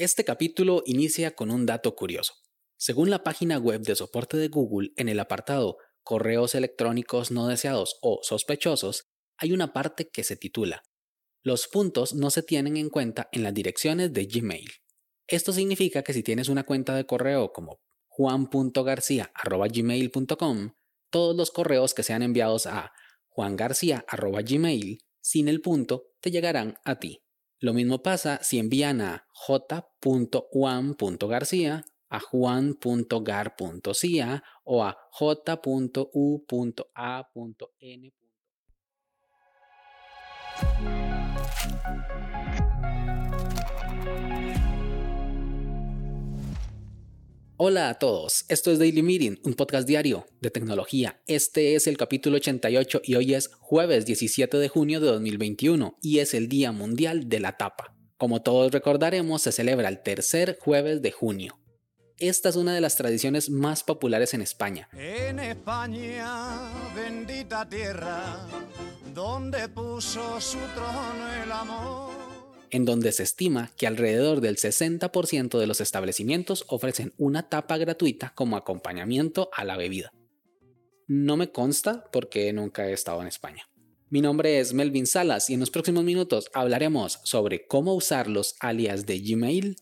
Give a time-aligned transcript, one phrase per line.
[0.00, 2.34] Este capítulo inicia con un dato curioso.
[2.76, 7.98] Según la página web de soporte de Google, en el apartado Correos electrónicos no deseados
[8.00, 9.08] o sospechosos,
[9.38, 10.84] hay una parte que se titula
[11.42, 14.70] Los puntos no se tienen en cuenta en las direcciones de Gmail.
[15.26, 20.74] Esto significa que si tienes una cuenta de correo como juan.garcia.gmail.com,
[21.10, 22.92] todos los correos que sean enviados a
[23.30, 27.24] juangarcia.gmail sin el punto te llegarán a ti.
[27.58, 30.34] Lo mismo pasa si envían a j.juan.garcia
[32.10, 32.82] a juan.gar.cia
[34.64, 36.02] o a j.u.a.n.
[47.60, 51.20] Hola a todos, esto es Daily Meeting, un podcast diario de tecnología.
[51.26, 56.20] Este es el capítulo 88 y hoy es jueves 17 de junio de 2021 y
[56.20, 57.97] es el Día Mundial de la Tapa.
[58.18, 61.58] Como todos recordaremos, se celebra el tercer jueves de junio.
[62.18, 64.88] Esta es una de las tradiciones más populares en España.
[64.92, 68.44] En España, bendita tierra,
[69.14, 72.28] donde puso su trono el amor
[72.70, 78.32] en donde se estima que alrededor del 60% de los establecimientos ofrecen una tapa gratuita
[78.34, 80.12] como acompañamiento a la bebida.
[81.06, 83.64] No me consta porque nunca he estado en España.
[84.10, 88.54] Mi nombre es Melvin Salas y en los próximos minutos hablaremos sobre cómo usar los
[88.58, 89.76] alias de Gmail.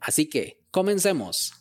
[0.00, 1.54] Así que, comencemos.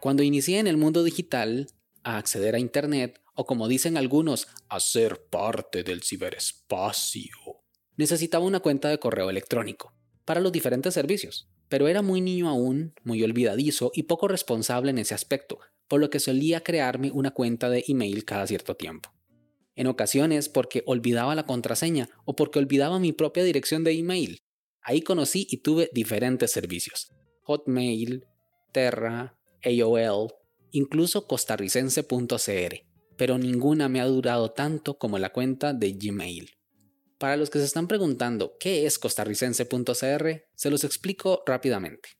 [0.00, 1.68] Cuando inicié en el mundo digital,
[2.02, 7.62] a acceder a Internet, o como dicen algunos, a ser parte del ciberespacio.
[7.96, 9.94] Necesitaba una cuenta de correo electrónico
[10.26, 14.98] para los diferentes servicios, pero era muy niño aún, muy olvidadizo y poco responsable en
[14.98, 19.10] ese aspecto, por lo que solía crearme una cuenta de email cada cierto tiempo.
[19.74, 24.42] En ocasiones porque olvidaba la contraseña o porque olvidaba mi propia dirección de email.
[24.82, 27.12] Ahí conocí y tuve diferentes servicios.
[27.42, 28.24] Hotmail,
[28.72, 30.32] Terra, AOL,
[30.72, 32.88] incluso costarricense.cr
[33.18, 36.52] pero ninguna me ha durado tanto como la cuenta de Gmail.
[37.18, 42.10] Para los que se están preguntando qué es costarricense.cr, se los explico rápidamente.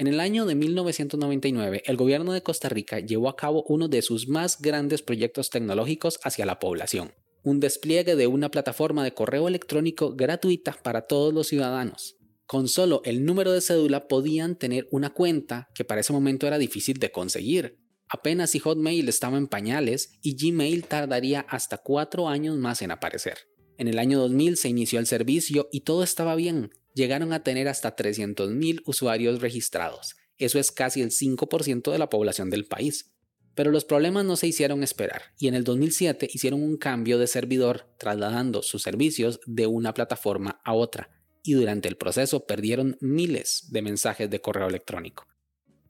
[0.00, 4.00] En el año de 1999, el gobierno de Costa Rica llevó a cabo uno de
[4.00, 7.12] sus más grandes proyectos tecnológicos hacia la población,
[7.42, 12.16] un despliegue de una plataforma de correo electrónico gratuita para todos los ciudadanos.
[12.46, 16.56] Con solo el número de cédula podían tener una cuenta que para ese momento era
[16.56, 17.76] difícil de conseguir,
[18.08, 23.36] apenas si Hotmail estaba en pañales y Gmail tardaría hasta cuatro años más en aparecer.
[23.80, 26.70] En el año 2000 se inició el servicio y todo estaba bien.
[26.92, 30.16] Llegaron a tener hasta 300.000 usuarios registrados.
[30.36, 33.14] Eso es casi el 5% de la población del país.
[33.54, 37.26] Pero los problemas no se hicieron esperar y en el 2007 hicieron un cambio de
[37.26, 41.08] servidor trasladando sus servicios de una plataforma a otra
[41.42, 45.26] y durante el proceso perdieron miles de mensajes de correo electrónico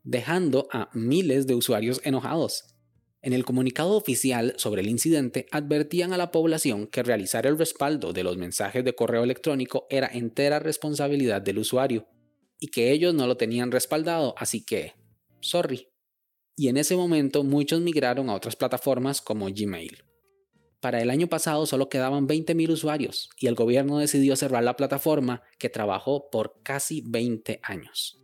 [0.02, 2.69] dejando a miles de usuarios enojados.
[3.22, 8.14] En el comunicado oficial sobre el incidente advertían a la población que realizar el respaldo
[8.14, 12.06] de los mensajes de correo electrónico era entera responsabilidad del usuario
[12.58, 14.94] y que ellos no lo tenían respaldado, así que,
[15.40, 15.88] sorry.
[16.56, 20.04] Y en ese momento muchos migraron a otras plataformas como Gmail.
[20.80, 25.42] Para el año pasado solo quedaban 20.000 usuarios y el gobierno decidió cerrar la plataforma
[25.58, 28.18] que trabajó por casi 20 años.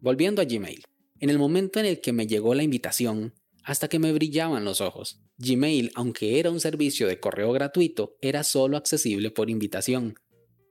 [0.00, 0.84] Volviendo a Gmail.
[1.20, 3.34] En el momento en el que me llegó la invitación,
[3.64, 5.20] hasta que me brillaban los ojos.
[5.38, 10.14] Gmail, aunque era un servicio de correo gratuito, era solo accesible por invitación,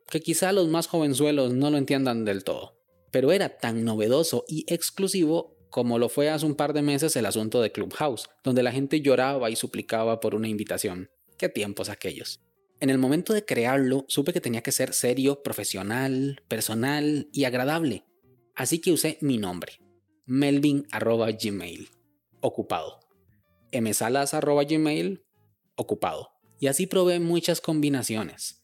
[0.09, 2.77] que quizá los más jovenzuelos no lo entiendan del todo,
[3.11, 7.25] pero era tan novedoso y exclusivo como lo fue hace un par de meses el
[7.25, 11.09] asunto de Clubhouse, donde la gente lloraba y suplicaba por una invitación.
[11.37, 12.41] Qué tiempos aquellos.
[12.81, 18.05] En el momento de crearlo, supe que tenía que ser serio, profesional, personal y agradable,
[18.53, 19.79] así que usé mi nombre,
[20.25, 21.89] melvin.gmail,
[22.41, 22.99] ocupado.
[23.71, 25.23] msalas.gmail,
[25.75, 26.29] ocupado.
[26.59, 28.63] Y así probé muchas combinaciones.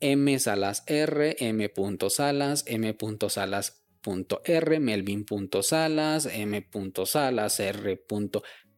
[0.00, 8.04] msalasr, m.salas, m.salas.r, melvin.salas, m.salas, r.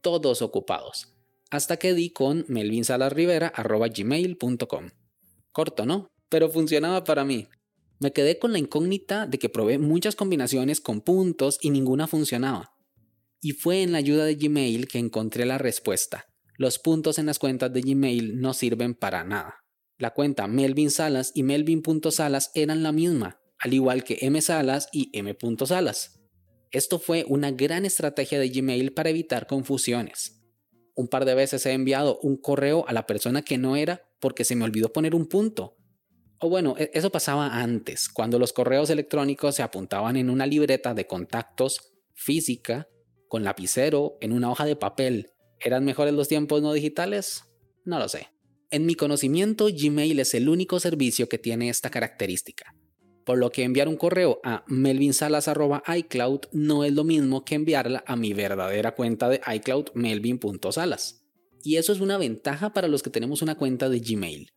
[0.01, 1.15] todos ocupados.
[1.51, 4.91] Hasta que di con melvinsalasrivera.gmail.com.
[5.53, 6.09] Corto, ¿no?
[6.29, 7.47] Pero funcionaba para mí.
[7.99, 12.73] Me quedé con la incógnita de que probé muchas combinaciones con puntos y ninguna funcionaba.
[13.41, 16.27] Y fue en la ayuda de Gmail que encontré la respuesta.
[16.57, 19.55] Los puntos en las cuentas de Gmail no sirven para nada.
[19.97, 25.11] La cuenta Melvin Salas y Melvin.salas eran la misma, al igual que M Salas y
[25.13, 26.21] M.salas.
[26.71, 30.41] Esto fue una gran estrategia de Gmail para evitar confusiones.
[30.95, 34.45] Un par de veces he enviado un correo a la persona que no era porque
[34.45, 35.77] se me olvidó poner un punto
[36.39, 40.95] O bueno, e-, eso pasaba antes, cuando los correos electrónicos se apuntaban en una libreta
[40.95, 42.89] de contactos física,
[43.31, 45.31] con lapicero, en una hoja de papel.
[45.61, 47.45] ¿Eran mejores los tiempos no digitales?
[47.85, 48.27] No lo sé.
[48.73, 52.75] En mi conocimiento, Gmail es el único servicio que tiene esta característica.
[53.25, 58.17] Por lo que enviar un correo a melvinsalas.icloud no es lo mismo que enviarla a
[58.17, 61.25] mi verdadera cuenta de iCloud melvin.salas.
[61.63, 64.51] Y eso es una ventaja para los que tenemos una cuenta de Gmail,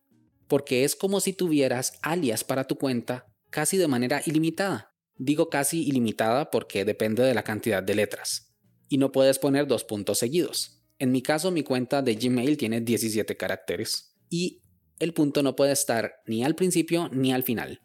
[0.48, 4.96] porque es como si tuvieras alias para tu cuenta casi de manera ilimitada.
[5.16, 8.53] Digo casi ilimitada porque depende de la cantidad de letras.
[8.94, 10.80] Y no puedes poner dos puntos seguidos.
[11.00, 14.62] En mi caso, mi cuenta de Gmail tiene 17 caracteres y
[15.00, 17.80] el punto no puede estar ni al principio ni al final.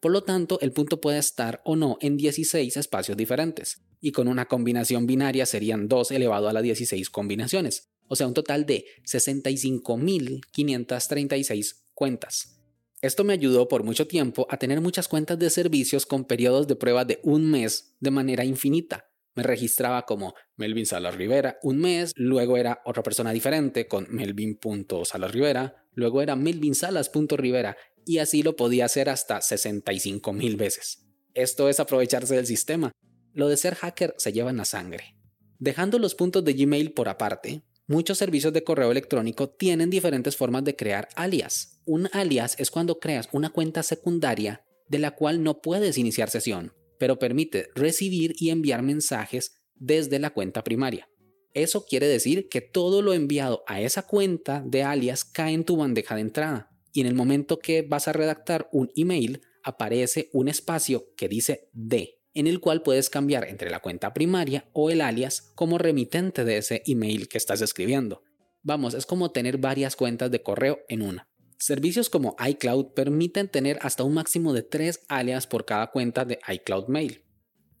[0.00, 4.26] Por lo tanto, el punto puede estar o no en 16 espacios diferentes, y con
[4.26, 8.86] una combinación binaria serían 2 elevado a las 16 combinaciones, o sea, un total de
[9.04, 12.58] 65.536 cuentas.
[13.02, 16.76] Esto me ayudó por mucho tiempo a tener muchas cuentas de servicios con periodos de
[16.76, 22.12] prueba de un mes de manera infinita, me registraba como Melvin Salas Rivera un mes,
[22.16, 27.76] luego era otra persona diferente con Melvin.Salas Rivera, luego era Melvin Salas.Rivera
[28.06, 31.06] y así lo podía hacer hasta 65 mil veces.
[31.34, 32.92] Esto es aprovecharse del sistema.
[33.32, 35.16] Lo de ser hacker se lleva en la sangre.
[35.58, 40.64] Dejando los puntos de Gmail por aparte, muchos servicios de correo electrónico tienen diferentes formas
[40.64, 41.80] de crear alias.
[41.86, 46.72] Un alias es cuando creas una cuenta secundaria de la cual no puedes iniciar sesión
[46.98, 51.08] pero permite recibir y enviar mensajes desde la cuenta primaria.
[51.52, 55.76] Eso quiere decir que todo lo enviado a esa cuenta de alias cae en tu
[55.76, 60.48] bandeja de entrada y en el momento que vas a redactar un email aparece un
[60.48, 65.00] espacio que dice D, en el cual puedes cambiar entre la cuenta primaria o el
[65.00, 68.22] alias como remitente de ese email que estás escribiendo.
[68.62, 71.28] Vamos, es como tener varias cuentas de correo en una.
[71.64, 76.38] Servicios como iCloud permiten tener hasta un máximo de 3 alias por cada cuenta de
[76.46, 77.24] iCloud Mail.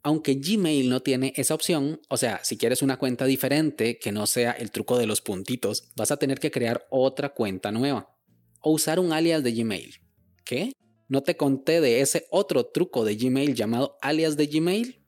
[0.02, 4.26] Aunque Gmail no tiene esa opción, o sea, si quieres una cuenta diferente que no
[4.26, 8.16] sea el truco de los puntitos, vas a tener que crear otra cuenta nueva
[8.62, 9.96] o usar un alias de Gmail.
[10.46, 10.72] ¿Qué?
[11.06, 15.04] ¿No te conté de ese otro truco de Gmail llamado alias de Gmail?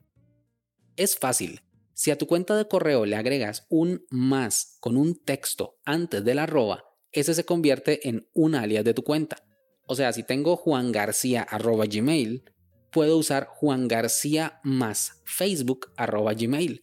[0.97, 1.61] Es fácil.
[1.95, 6.37] Si a tu cuenta de correo le agregas un más con un texto antes del
[6.37, 9.43] arroba, ese se convierte en un alias de tu cuenta.
[9.85, 12.43] O sea, si tengo Juan García gmail,
[12.91, 16.81] puedo usar Juan García más Facebook gmail.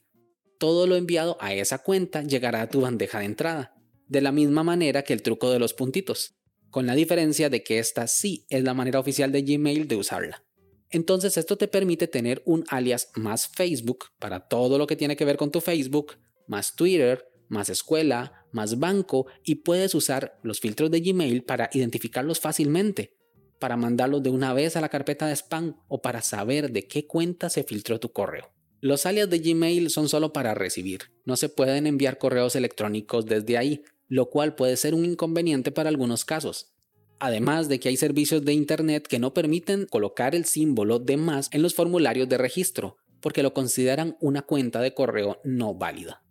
[0.59, 3.75] Todo lo enviado a esa cuenta llegará a tu bandeja de entrada,
[4.09, 6.37] de la misma manera que el truco de los puntitos,
[6.71, 10.45] con la diferencia de que esta sí es la manera oficial de Gmail de usarla.
[10.91, 15.25] Entonces esto te permite tener un alias más Facebook para todo lo que tiene que
[15.25, 16.15] ver con tu Facebook,
[16.47, 22.41] más Twitter, más escuela, más banco y puedes usar los filtros de Gmail para identificarlos
[22.41, 23.17] fácilmente,
[23.59, 27.07] para mandarlos de una vez a la carpeta de spam o para saber de qué
[27.07, 28.53] cuenta se filtró tu correo.
[28.81, 33.57] Los alias de Gmail son solo para recibir, no se pueden enviar correos electrónicos desde
[33.57, 36.75] ahí, lo cual puede ser un inconveniente para algunos casos.
[37.19, 41.49] Además de que hay servicios de Internet que no permiten colocar el símbolo de más
[41.53, 46.24] en los formularios de registro, porque lo consideran una cuenta de correo no válida.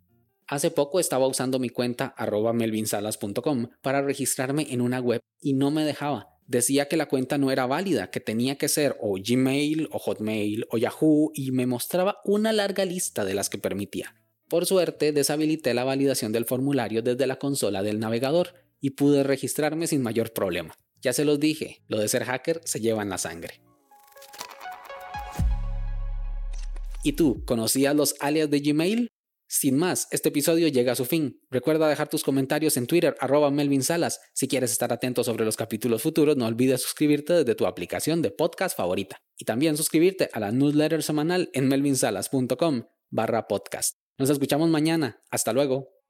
[0.54, 5.72] Hace poco estaba usando mi cuenta arroba melvinsalas.com para registrarme en una web y no
[5.72, 6.28] me dejaba.
[6.46, 10.64] Decía que la cuenta no era válida, que tenía que ser o Gmail o Hotmail
[10.70, 14.14] o Yahoo y me mostraba una larga lista de las que permitía.
[14.48, 19.88] Por suerte deshabilité la validación del formulario desde la consola del navegador y pude registrarme
[19.88, 20.76] sin mayor problema.
[21.02, 23.60] Ya se los dije, lo de ser hacker se lleva en la sangre.
[27.02, 29.08] ¿Y tú, conocías los alias de Gmail?
[29.46, 31.40] Sin más, este episodio llega a su fin.
[31.50, 34.20] Recuerda dejar tus comentarios en Twitter arroba Melvin Salas.
[34.32, 38.30] Si quieres estar atento sobre los capítulos futuros, no olvides suscribirte desde tu aplicación de
[38.30, 39.18] podcast favorita.
[39.36, 43.96] Y también suscribirte a la newsletter semanal en melvinsalas.com barra podcast.
[44.18, 45.22] Nos escuchamos mañana.
[45.30, 46.03] Hasta luego.